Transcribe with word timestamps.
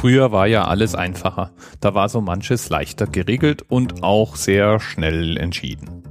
Früher 0.00 0.30
war 0.30 0.46
ja 0.46 0.64
alles 0.64 0.94
einfacher. 0.94 1.50
Da 1.80 1.92
war 1.92 2.08
so 2.08 2.20
manches 2.20 2.68
leichter 2.68 3.08
geregelt 3.08 3.64
und 3.68 4.04
auch 4.04 4.36
sehr 4.36 4.78
schnell 4.78 5.36
entschieden. 5.36 6.04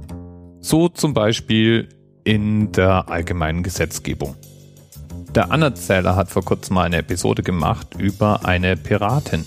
So 0.60 0.90
zum 0.90 1.14
Beispiel 1.14 1.88
in 2.22 2.70
der 2.72 3.08
allgemeinen 3.08 3.62
Gesetzgebung. 3.62 4.36
Der 5.34 5.50
Anerzähler 5.52 6.16
hat 6.16 6.28
vor 6.28 6.44
kurzem 6.44 6.74
mal 6.74 6.82
eine 6.82 6.98
Episode 6.98 7.42
gemacht 7.42 7.94
über 7.98 8.44
eine 8.44 8.76
Piratin. 8.76 9.46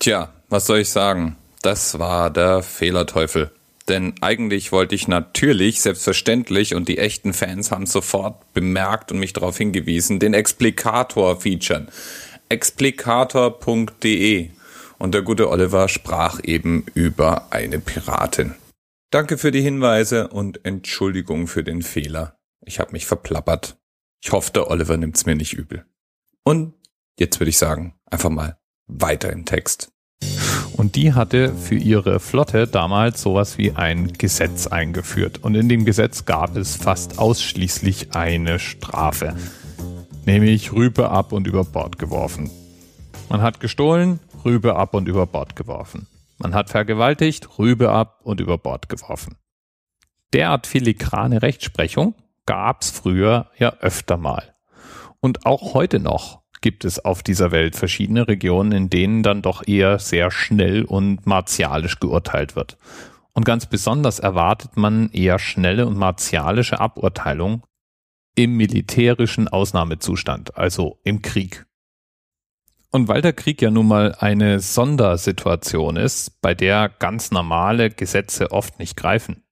Tja, 0.00 0.28
was 0.50 0.66
soll 0.66 0.80
ich 0.80 0.90
sagen? 0.90 1.36
Das 1.62 1.98
war 1.98 2.28
der 2.28 2.62
Fehlerteufel. 2.62 3.50
Denn 3.88 4.12
eigentlich 4.20 4.70
wollte 4.70 4.94
ich 4.94 5.08
natürlich, 5.08 5.80
selbstverständlich, 5.80 6.74
und 6.74 6.88
die 6.88 6.98
echten 6.98 7.32
Fans 7.32 7.70
haben 7.70 7.86
sofort 7.86 8.52
bemerkt 8.52 9.12
und 9.12 9.18
mich 9.18 9.32
darauf 9.32 9.56
hingewiesen, 9.56 10.18
den 10.18 10.34
Explikator 10.34 11.40
featuren. 11.40 11.88
Explikator.de. 12.48 14.50
Und 14.98 15.14
der 15.14 15.22
gute 15.22 15.48
Oliver 15.48 15.88
sprach 15.88 16.40
eben 16.42 16.84
über 16.94 17.52
eine 17.52 17.78
Piratin. 17.78 18.54
Danke 19.10 19.38
für 19.38 19.52
die 19.52 19.62
Hinweise 19.62 20.28
und 20.28 20.64
Entschuldigung 20.64 21.46
für 21.46 21.64
den 21.64 21.82
Fehler. 21.82 22.36
Ich 22.64 22.80
habe 22.80 22.92
mich 22.92 23.06
verplappert. 23.06 23.78
Ich 24.22 24.32
hoffe, 24.32 24.52
der 24.52 24.70
Oliver 24.70 24.96
nimmt's 24.96 25.24
mir 25.24 25.36
nicht 25.36 25.54
übel. 25.54 25.84
Und 26.44 26.74
jetzt 27.18 27.40
würde 27.40 27.50
ich 27.50 27.58
sagen, 27.58 27.94
einfach 28.10 28.30
mal 28.30 28.58
weiter 28.86 29.32
im 29.32 29.44
Text. 29.44 29.92
Und 30.76 30.96
die 30.96 31.12
hatte 31.12 31.54
für 31.54 31.74
ihre 31.74 32.20
Flotte 32.20 32.66
damals 32.66 33.22
sowas 33.22 33.58
wie 33.58 33.72
ein 33.72 34.12
Gesetz 34.12 34.66
eingeführt. 34.66 35.42
Und 35.42 35.54
in 35.54 35.68
dem 35.68 35.84
Gesetz 35.84 36.24
gab 36.24 36.56
es 36.56 36.76
fast 36.76 37.18
ausschließlich 37.18 38.14
eine 38.14 38.58
Strafe. 38.58 39.36
Nämlich 40.28 40.74
Rübe 40.74 41.10
ab 41.10 41.32
und 41.32 41.46
über 41.46 41.64
Bord 41.64 41.98
geworfen. 41.98 42.50
Man 43.30 43.40
hat 43.40 43.60
gestohlen, 43.60 44.20
Rübe 44.44 44.76
ab 44.76 44.92
und 44.92 45.08
über 45.08 45.24
Bord 45.24 45.56
geworfen. 45.56 46.06
Man 46.36 46.52
hat 46.52 46.68
vergewaltigt, 46.68 47.58
Rübe 47.58 47.90
ab 47.90 48.20
und 48.24 48.38
über 48.38 48.58
Bord 48.58 48.90
geworfen. 48.90 49.36
Derart 50.34 50.66
filigrane 50.66 51.40
Rechtsprechung 51.40 52.14
gab's 52.44 52.90
früher 52.90 53.46
ja 53.56 53.72
öfter 53.80 54.18
mal. 54.18 54.54
Und 55.20 55.46
auch 55.46 55.72
heute 55.72 55.98
noch 55.98 56.42
gibt 56.60 56.84
es 56.84 57.02
auf 57.02 57.22
dieser 57.22 57.50
Welt 57.50 57.74
verschiedene 57.74 58.28
Regionen, 58.28 58.72
in 58.72 58.90
denen 58.90 59.22
dann 59.22 59.40
doch 59.40 59.66
eher 59.66 59.98
sehr 59.98 60.30
schnell 60.30 60.84
und 60.84 61.26
martialisch 61.26 62.00
geurteilt 62.00 62.54
wird. 62.54 62.76
Und 63.32 63.46
ganz 63.46 63.64
besonders 63.64 64.18
erwartet 64.18 64.76
man 64.76 65.08
eher 65.08 65.38
schnelle 65.38 65.86
und 65.86 65.96
martialische 65.96 66.80
Aburteilung 66.80 67.62
im 68.34 68.56
militärischen 68.56 69.48
Ausnahmezustand, 69.48 70.56
also 70.56 71.00
im 71.04 71.22
Krieg. 71.22 71.66
Und 72.90 73.08
weil 73.08 73.20
der 73.20 73.32
Krieg 73.32 73.60
ja 73.60 73.70
nun 73.70 73.88
mal 73.88 74.14
eine 74.14 74.60
Sondersituation 74.60 75.96
ist, 75.96 76.40
bei 76.40 76.54
der 76.54 76.88
ganz 76.88 77.30
normale 77.30 77.90
Gesetze 77.90 78.50
oft 78.50 78.78
nicht 78.78 78.96
greifen. 78.96 79.42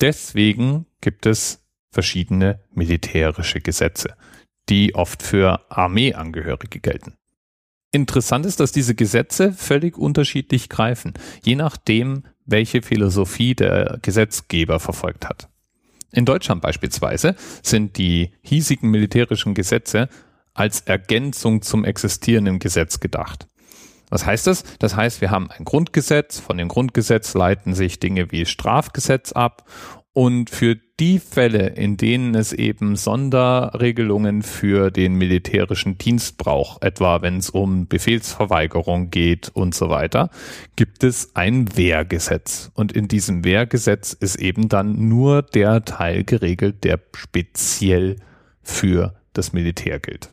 Deswegen 0.00 0.86
gibt 1.00 1.26
es 1.26 1.64
verschiedene 1.90 2.60
militärische 2.72 3.60
Gesetze 3.60 4.16
die 4.70 4.94
oft 4.94 5.22
für 5.22 5.60
Armeeangehörige 5.68 6.80
gelten. 6.80 7.14
Interessant 7.92 8.46
ist, 8.46 8.60
dass 8.60 8.70
diese 8.70 8.94
Gesetze 8.94 9.52
völlig 9.52 9.98
unterschiedlich 9.98 10.68
greifen, 10.68 11.14
je 11.42 11.56
nachdem, 11.56 12.22
welche 12.46 12.82
Philosophie 12.82 13.54
der 13.54 13.98
Gesetzgeber 14.00 14.78
verfolgt 14.78 15.28
hat. 15.28 15.49
In 16.12 16.24
Deutschland 16.24 16.62
beispielsweise 16.62 17.36
sind 17.62 17.96
die 17.98 18.32
hiesigen 18.42 18.90
militärischen 18.90 19.54
Gesetze 19.54 20.08
als 20.54 20.80
Ergänzung 20.82 21.62
zum 21.62 21.84
existierenden 21.84 22.58
Gesetz 22.58 23.00
gedacht. 23.00 23.46
Was 24.10 24.26
heißt 24.26 24.48
das? 24.48 24.64
Das 24.80 24.96
heißt, 24.96 25.20
wir 25.20 25.30
haben 25.30 25.50
ein 25.50 25.64
Grundgesetz, 25.64 26.40
von 26.40 26.58
dem 26.58 26.66
Grundgesetz 26.66 27.34
leiten 27.34 27.74
sich 27.74 28.00
Dinge 28.00 28.32
wie 28.32 28.44
Strafgesetz 28.44 29.30
ab 29.32 29.64
und 30.12 30.50
für 30.50 30.76
die 30.98 31.18
Fälle, 31.18 31.68
in 31.68 31.96
denen 31.96 32.34
es 32.34 32.52
eben 32.52 32.96
Sonderregelungen 32.96 34.42
für 34.42 34.90
den 34.90 35.14
militärischen 35.14 35.98
Dienst 35.98 36.36
braucht, 36.36 36.82
etwa 36.84 37.22
wenn 37.22 37.36
es 37.36 37.50
um 37.50 37.86
Befehlsverweigerung 37.86 39.10
geht 39.10 39.50
und 39.50 39.74
so 39.74 39.88
weiter, 39.88 40.30
gibt 40.74 41.04
es 41.04 41.34
ein 41.36 41.76
Wehrgesetz. 41.76 42.70
Und 42.74 42.92
in 42.92 43.06
diesem 43.06 43.44
Wehrgesetz 43.44 44.12
ist 44.12 44.36
eben 44.36 44.68
dann 44.68 45.08
nur 45.08 45.42
der 45.42 45.84
Teil 45.84 46.24
geregelt, 46.24 46.82
der 46.84 47.00
speziell 47.14 48.16
für 48.62 49.14
das 49.32 49.52
Militär 49.52 50.00
gilt. 50.00 50.30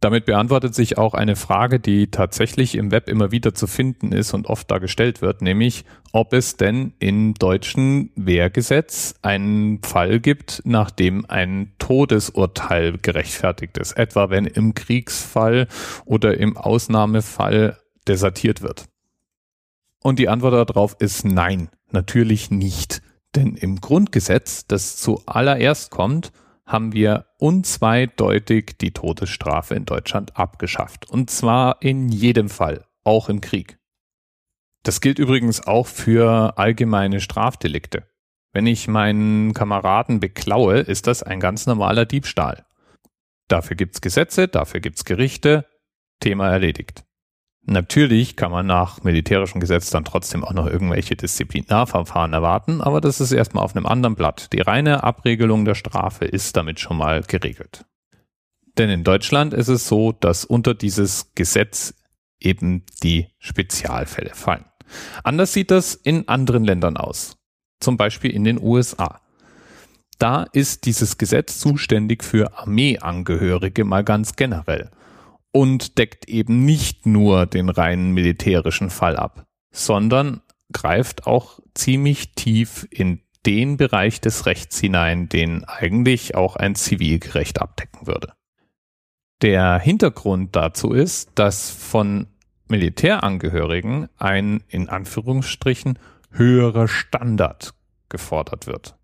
Damit 0.00 0.24
beantwortet 0.24 0.74
sich 0.74 0.96
auch 0.96 1.12
eine 1.12 1.36
Frage, 1.36 1.78
die 1.78 2.10
tatsächlich 2.10 2.74
im 2.74 2.90
Web 2.90 3.06
immer 3.06 3.32
wieder 3.32 3.54
zu 3.54 3.66
finden 3.66 4.12
ist 4.12 4.32
und 4.32 4.46
oft 4.46 4.70
da 4.70 4.78
gestellt 4.78 5.20
wird, 5.20 5.42
nämlich 5.42 5.84
ob 6.12 6.32
es 6.32 6.56
denn 6.56 6.94
im 7.00 7.34
deutschen 7.34 8.10
Wehrgesetz 8.16 9.14
einen 9.20 9.82
Fall 9.82 10.18
gibt, 10.18 10.62
nachdem 10.64 11.26
ein 11.28 11.72
Todesurteil 11.78 12.96
gerechtfertigt 12.96 13.76
ist, 13.76 13.92
etwa 13.92 14.30
wenn 14.30 14.46
im 14.46 14.72
Kriegsfall 14.72 15.68
oder 16.06 16.38
im 16.38 16.56
Ausnahmefall 16.56 17.78
desertiert 18.08 18.62
wird. 18.62 18.86
Und 20.02 20.18
die 20.18 20.30
Antwort 20.30 20.70
darauf 20.70 20.96
ist 20.98 21.26
nein, 21.26 21.68
natürlich 21.90 22.50
nicht. 22.50 23.02
Denn 23.34 23.54
im 23.54 23.82
Grundgesetz, 23.82 24.66
das 24.66 24.96
zuallererst 24.96 25.90
kommt, 25.90 26.32
haben 26.70 26.92
wir 26.92 27.26
unzweideutig 27.38 28.78
die 28.80 28.92
Todesstrafe 28.92 29.74
in 29.74 29.84
Deutschland 29.84 30.36
abgeschafft. 30.36 31.10
Und 31.10 31.28
zwar 31.30 31.82
in 31.82 32.08
jedem 32.08 32.48
Fall, 32.48 32.84
auch 33.02 33.28
im 33.28 33.40
Krieg. 33.40 33.78
Das 34.84 35.00
gilt 35.00 35.18
übrigens 35.18 35.66
auch 35.66 35.86
für 35.86 36.56
allgemeine 36.58 37.20
Strafdelikte. 37.20 38.06
Wenn 38.52 38.66
ich 38.66 38.88
meinen 38.88 39.52
Kameraden 39.52 40.20
beklaue, 40.20 40.78
ist 40.78 41.06
das 41.06 41.22
ein 41.22 41.40
ganz 41.40 41.66
normaler 41.66 42.06
Diebstahl. 42.06 42.64
Dafür 43.48 43.76
gibt's 43.76 44.00
Gesetze, 44.00 44.48
dafür 44.48 44.80
gibt's 44.80 45.04
Gerichte, 45.04 45.66
Thema 46.20 46.50
erledigt. 46.50 47.04
Natürlich 47.66 48.36
kann 48.36 48.50
man 48.50 48.66
nach 48.66 49.02
militärischem 49.02 49.60
Gesetz 49.60 49.90
dann 49.90 50.04
trotzdem 50.04 50.44
auch 50.44 50.52
noch 50.52 50.66
irgendwelche 50.66 51.14
Disziplinarverfahren 51.14 52.32
erwarten, 52.32 52.80
aber 52.80 53.00
das 53.00 53.20
ist 53.20 53.32
erstmal 53.32 53.64
auf 53.64 53.76
einem 53.76 53.86
anderen 53.86 54.16
Blatt. 54.16 54.52
Die 54.52 54.60
reine 54.60 55.04
Abregelung 55.04 55.64
der 55.64 55.74
Strafe 55.74 56.24
ist 56.24 56.56
damit 56.56 56.80
schon 56.80 56.96
mal 56.96 57.22
geregelt. 57.22 57.84
Denn 58.78 58.88
in 58.88 59.04
Deutschland 59.04 59.52
ist 59.52 59.68
es 59.68 59.86
so, 59.86 60.12
dass 60.12 60.44
unter 60.44 60.74
dieses 60.74 61.34
Gesetz 61.34 61.94
eben 62.40 62.84
die 63.02 63.28
Spezialfälle 63.38 64.34
fallen. 64.34 64.64
Anders 65.22 65.52
sieht 65.52 65.70
das 65.70 65.94
in 65.94 66.28
anderen 66.28 66.64
Ländern 66.64 66.96
aus. 66.96 67.36
Zum 67.80 67.96
Beispiel 67.96 68.30
in 68.30 68.44
den 68.44 68.60
USA. 68.60 69.20
Da 70.18 70.44
ist 70.52 70.86
dieses 70.86 71.18
Gesetz 71.18 71.58
zuständig 71.60 72.24
für 72.24 72.58
Armeeangehörige 72.58 73.84
mal 73.84 74.02
ganz 74.02 74.34
generell 74.36 74.90
und 75.52 75.98
deckt 75.98 76.28
eben 76.28 76.64
nicht 76.64 77.06
nur 77.06 77.46
den 77.46 77.68
reinen 77.68 78.12
militärischen 78.12 78.90
Fall 78.90 79.16
ab, 79.16 79.46
sondern 79.72 80.42
greift 80.72 81.26
auch 81.26 81.60
ziemlich 81.74 82.34
tief 82.34 82.86
in 82.90 83.20
den 83.46 83.76
Bereich 83.76 84.20
des 84.20 84.46
Rechts 84.46 84.78
hinein, 84.78 85.28
den 85.28 85.64
eigentlich 85.64 86.34
auch 86.34 86.56
ein 86.56 86.74
Zivilgerecht 86.74 87.60
abdecken 87.60 88.06
würde. 88.06 88.34
Der 89.42 89.78
Hintergrund 89.78 90.54
dazu 90.54 90.92
ist, 90.92 91.30
dass 91.34 91.70
von 91.70 92.26
Militärangehörigen 92.68 94.08
ein 94.18 94.62
in 94.68 94.88
Anführungsstrichen 94.88 95.98
höherer 96.30 96.86
Standard 96.86 97.74
gefordert 98.08 98.66
wird. 98.66 98.99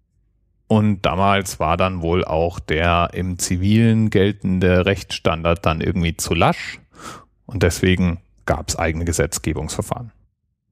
Und 0.69 1.03
damals 1.03 1.61
war 1.61 1.77
dann 1.77 2.03
wohl 2.03 2.25
auch 2.25 2.59
der 2.59 3.11
im 3.13 3.39
Zivilen 3.39 4.11
geltende 4.11 4.85
Rechtsstandard 4.85 5.65
dann 5.65 5.81
irgendwie 5.81 6.17
zu 6.17 6.35
lasch. 6.35 6.81
Und 7.47 7.63
deswegen 7.63 8.21
gab 8.47 8.69
es 8.69 8.77
eigene 8.77 9.05
Gesetzgebungsverfahren. 9.05 10.13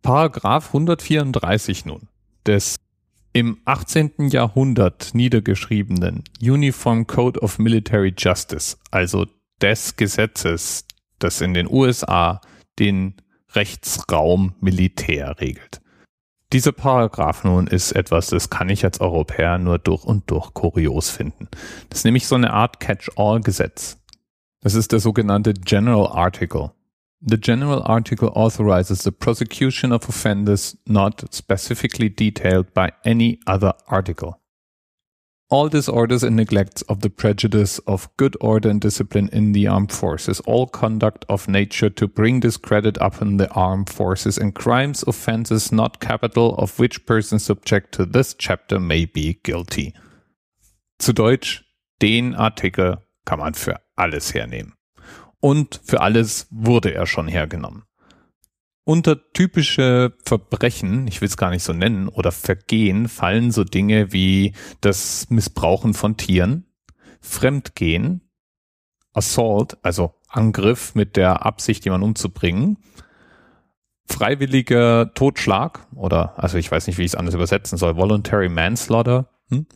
Paragraph 0.02 0.68
134 0.68 1.86
nun 1.86 2.08
des 2.46 2.76
im 3.32 3.58
18. 3.64 4.28
Jahrhundert 4.28 5.10
niedergeschriebenen 5.12 6.22
Uniform 6.40 7.06
Code 7.06 7.40
of 7.40 7.58
Military 7.58 8.14
Justice, 8.16 8.76
also 8.90 9.26
des 9.60 9.96
Gesetzes, 9.96 10.86
das 11.18 11.40
in 11.40 11.54
den 11.54 11.68
USA 11.68 12.40
den 12.78 13.14
Rechtsraum 13.52 14.54
Militär 14.60 15.40
regelt. 15.40 15.80
Dieser 16.54 16.70
Paragraph 16.70 17.42
nun 17.42 17.66
ist 17.66 17.90
etwas, 17.90 18.28
das 18.28 18.48
kann 18.48 18.68
ich 18.68 18.84
als 18.84 19.00
Europäer 19.00 19.58
nur 19.58 19.80
durch 19.80 20.04
und 20.04 20.30
durch 20.30 20.54
kurios 20.54 21.10
finden. 21.10 21.48
Das 21.88 21.98
ist 21.98 22.04
nämlich 22.04 22.28
so 22.28 22.36
eine 22.36 22.52
Art 22.52 22.78
Catch-all-Gesetz. 22.78 23.98
Das 24.60 24.74
ist 24.74 24.92
der 24.92 25.00
sogenannte 25.00 25.52
General 25.52 26.06
Article. 26.06 26.70
The 27.22 27.38
General 27.38 27.82
Article 27.82 28.28
authorizes 28.28 29.02
the 29.02 29.10
prosecution 29.10 29.90
of 29.90 30.08
offenders 30.08 30.78
not 30.86 31.24
specifically 31.34 32.08
detailed 32.08 32.72
by 32.72 32.92
any 33.04 33.40
other 33.46 33.74
article. 33.86 34.36
All 35.54 35.68
disorders 35.68 36.24
and 36.24 36.34
neglects 36.34 36.82
of 36.88 37.02
the 37.02 37.08
prejudice 37.08 37.78
of 37.86 38.08
good 38.16 38.36
order 38.40 38.68
and 38.68 38.80
discipline 38.80 39.28
in 39.32 39.52
the 39.52 39.68
armed 39.68 39.92
forces, 39.92 40.40
all 40.40 40.66
conduct 40.66 41.24
of 41.28 41.46
nature 41.46 41.88
to 41.88 42.08
bring 42.08 42.40
discredit 42.40 42.98
upon 43.00 43.36
the 43.36 43.48
armed 43.52 43.88
forces, 43.88 44.36
and 44.36 44.56
crimes, 44.56 45.04
offenses 45.06 45.70
not 45.70 46.00
capital, 46.00 46.56
of 46.56 46.76
which 46.80 47.06
persons 47.06 47.44
subject 47.44 47.92
to 47.92 48.04
this 48.04 48.34
chapter 48.34 48.80
may 48.80 49.04
be 49.04 49.38
guilty. 49.44 49.94
Zu 50.98 51.12
Deutsch, 51.12 51.62
den 52.02 52.34
Artikel 52.34 52.98
kann 53.24 53.38
man 53.38 53.54
für 53.54 53.76
alles 53.94 54.34
hernehmen. 54.34 54.72
Und 55.38 55.80
für 55.84 56.00
alles 56.00 56.48
wurde 56.50 56.94
er 56.94 57.06
schon 57.06 57.28
hergenommen. 57.28 57.84
Unter 58.86 59.32
typische 59.32 60.12
Verbrechen, 60.24 61.08
ich 61.08 61.20
will 61.22 61.28
es 61.28 61.38
gar 61.38 61.50
nicht 61.50 61.62
so 61.62 61.72
nennen, 61.72 62.08
oder 62.08 62.32
Vergehen 62.32 63.08
fallen 63.08 63.50
so 63.50 63.64
Dinge 63.64 64.12
wie 64.12 64.52
das 64.82 65.30
Missbrauchen 65.30 65.94
von 65.94 66.18
Tieren, 66.18 66.66
Fremdgehen, 67.20 68.20
Assault, 69.14 69.78
also 69.82 70.14
Angriff 70.28 70.94
mit 70.94 71.16
der 71.16 71.46
Absicht, 71.46 71.84
jemanden 71.86 72.08
umzubringen, 72.08 72.76
freiwilliger 74.06 75.14
Totschlag 75.14 75.86
oder, 75.94 76.38
also 76.38 76.58
ich 76.58 76.70
weiß 76.70 76.86
nicht, 76.86 76.98
wie 76.98 77.04
ich 77.04 77.12
es 77.12 77.16
anders 77.16 77.34
übersetzen 77.34 77.78
soll, 77.78 77.96
Voluntary 77.96 78.50
Manslaughter, 78.50 79.30
hm? 79.48 79.66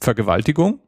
Vergewaltigung, 0.00 0.80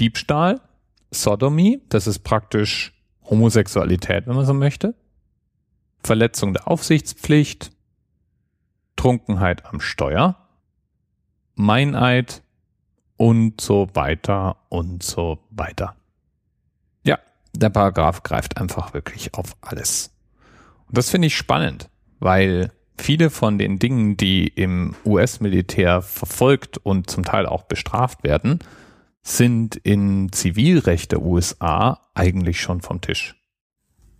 Diebstahl, 0.00 0.62
Sodomy, 1.10 1.82
das 1.90 2.06
ist 2.06 2.20
praktisch 2.20 2.94
Homosexualität, 3.28 4.26
wenn 4.26 4.36
man 4.36 4.46
so 4.46 4.54
möchte, 4.54 4.94
Verletzung 6.02 6.52
der 6.52 6.68
Aufsichtspflicht, 6.68 7.72
Trunkenheit 8.96 9.66
am 9.66 9.80
Steuer, 9.80 10.36
Meineid 11.54 12.42
und 13.16 13.60
so 13.60 13.88
weiter 13.94 14.56
und 14.68 15.02
so 15.02 15.38
weiter. 15.50 15.96
Ja, 17.04 17.18
der 17.52 17.70
Paragraph 17.70 18.22
greift 18.22 18.56
einfach 18.56 18.94
wirklich 18.94 19.34
auf 19.34 19.56
alles. 19.60 20.10
Und 20.86 20.98
das 20.98 21.10
finde 21.10 21.26
ich 21.26 21.36
spannend, 21.36 21.88
weil 22.18 22.72
viele 22.98 23.30
von 23.30 23.58
den 23.58 23.78
Dingen, 23.78 24.16
die 24.16 24.48
im 24.48 24.94
US-Militär 25.04 26.02
verfolgt 26.02 26.78
und 26.78 27.08
zum 27.08 27.24
Teil 27.24 27.46
auch 27.46 27.64
bestraft 27.64 28.24
werden, 28.24 28.58
sind 29.22 29.76
in 29.76 30.32
Zivilrecht 30.32 31.12
der 31.12 31.22
USA 31.22 32.00
eigentlich 32.14 32.60
schon 32.60 32.80
vom 32.80 33.00
Tisch. 33.00 33.36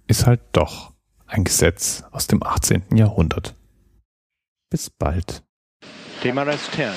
Ist 0.06 0.26
halt 0.26 0.40
doch 0.52 0.91
ein 1.32 1.44
Gesetz 1.44 2.04
aus 2.10 2.26
dem 2.26 2.42
18. 2.42 2.82
Jahrhundert. 2.94 3.54
Bis 4.70 4.90
bald. 4.90 5.42
TMRS 6.22 6.70
10, 6.72 6.88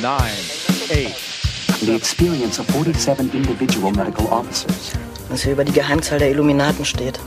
9, 0.00 0.12
8. 0.12 1.80
The 1.80 1.94
experience 1.94 2.60
of 2.60 2.66
47 2.68 3.34
individual 3.34 3.92
medical 3.92 4.26
officers. 4.26 4.92
Was 5.28 5.42
hier 5.42 5.52
über 5.52 5.64
die 5.64 5.72
Geheimzahl 5.72 6.18
der 6.18 6.30
Illuminaten 6.30 6.84
steht. 6.84 7.18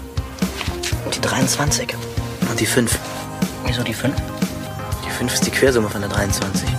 Und 1.06 1.15
die 1.15 1.21
23. 1.21 1.95
Und 2.50 2.60
die 2.60 2.65
5. 2.65 2.98
Wieso 3.65 3.83
die 3.83 3.94
5? 3.94 4.15
Die 5.06 5.10
5 5.10 5.33
ist 5.33 5.45
die 5.45 5.51
Quersumme 5.51 5.89
von 5.89 6.01
der 6.01 6.10
23. 6.10 6.69